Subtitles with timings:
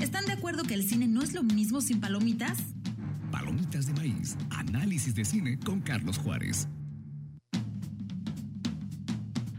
[0.00, 2.58] ¿Están de acuerdo que el cine no es lo mismo sin palomitas?
[3.32, 6.68] Palomitas de maíz, análisis de cine con Carlos Juárez.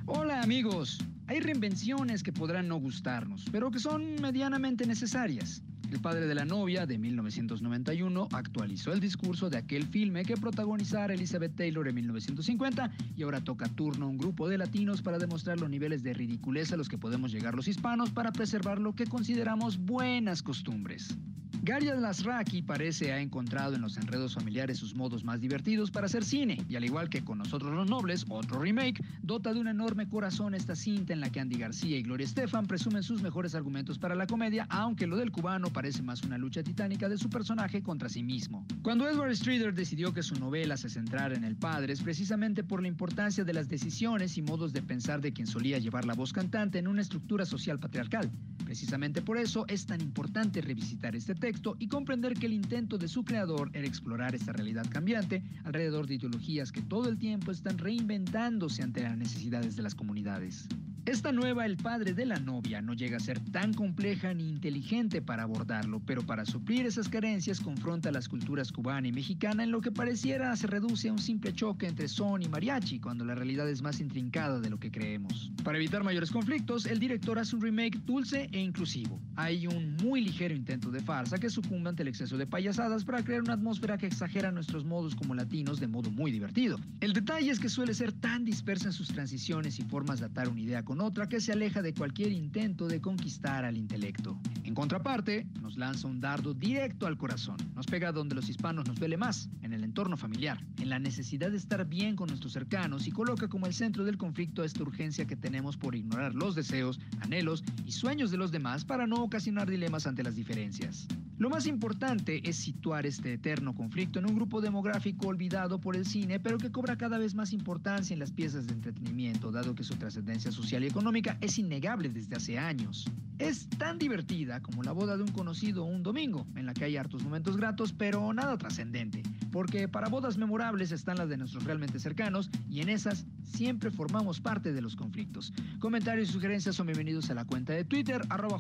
[0.05, 0.99] Hola amigos,
[1.29, 5.61] hay reinvenciones que podrán no gustarnos, pero que son medianamente necesarias.
[5.91, 11.13] El padre de la novia, de 1991, actualizó el discurso de aquel filme que protagonizara
[11.13, 15.59] Elizabeth Taylor en 1950 y ahora toca turno a un grupo de latinos para demostrar
[15.59, 19.05] los niveles de ridiculez a los que podemos llegar los hispanos para preservar lo que
[19.05, 21.15] consideramos buenas costumbres.
[21.61, 26.23] Gary Lasraki parece ha encontrado en los enredos familiares sus modos más divertidos para hacer
[26.23, 30.07] cine, y al igual que con Nosotros los Nobles, otro remake, dota de un enorme
[30.07, 33.99] corazón esta cinta en la que Andy García y Gloria Estefan presumen sus mejores argumentos
[33.99, 37.83] para la comedia, aunque lo del cubano parece más una lucha titánica de su personaje
[37.83, 38.65] contra sí mismo.
[38.81, 42.81] Cuando Edward Streeter decidió que su novela se centrara en el padre es precisamente por
[42.81, 46.31] la importancia de las decisiones y modos de pensar de quien solía llevar la voz
[46.31, 48.31] cantante en una estructura social patriarcal.
[48.69, 53.07] Precisamente por eso es tan importante revisitar este texto y comprender que el intento de
[53.07, 57.79] su creador era explorar esta realidad cambiante alrededor de ideologías que todo el tiempo están
[57.79, 60.67] reinventándose ante las necesidades de las comunidades.
[61.05, 65.21] Esta nueva El padre de la novia no llega a ser tan compleja ni inteligente
[65.21, 69.81] para abordarlo, pero para suplir esas carencias confronta las culturas cubana y mexicana en lo
[69.81, 73.69] que pareciera se reduce a un simple choque entre son y mariachi, cuando la realidad
[73.69, 75.51] es más intrincada de lo que creemos.
[75.63, 79.19] Para evitar mayores conflictos, el director hace un remake dulce e inclusivo.
[79.35, 83.23] Hay un muy ligero intento de farsa que sucumbe ante el exceso de payasadas para
[83.23, 86.77] crear una atmósfera que exagera nuestros modos como latinos de modo muy divertido.
[86.99, 90.49] El detalle es que suele ser tan dispersa en sus transiciones y formas de atar
[90.49, 94.39] una idea con otra que se aleja de cualquier intento de conquistar al intelecto.
[94.63, 97.57] En contraparte, nos lanza un dardo directo al corazón.
[97.75, 101.51] Nos pega donde los hispanos nos duele más, en el entorno familiar, en la necesidad
[101.51, 105.27] de estar bien con nuestros cercanos y coloca como el centro del conflicto esta urgencia
[105.27, 109.69] que tenemos por ignorar los deseos, anhelos y sueños de los demás para no ocasionar
[109.69, 111.07] dilemas ante las diferencias.
[111.39, 116.05] Lo más importante es situar este eterno conflicto en un grupo demográfico olvidado por el
[116.05, 119.85] cine, pero que cobra cada vez más importancia en las piezas de entretenimiento, dado que
[119.85, 123.05] su trascendencia social y económica es innegable desde hace años.
[123.39, 126.97] Es tan divertida como la boda de un conocido un domingo, en la que hay
[126.97, 131.99] hartos momentos gratos, pero nada trascendente, porque para bodas memorables están las de nuestros realmente
[131.99, 135.53] cercanos y en esas siempre formamos parte de los conflictos.
[135.79, 138.59] Comentarios y sugerencias son bienvenidos a la cuenta de Twitter, arroba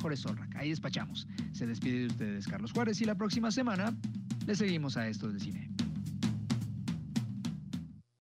[0.55, 1.27] Ahí despachamos.
[1.51, 3.93] Se despide de ustedes Carlos Juárez y la próxima semana
[4.47, 5.69] le seguimos a esto del cine.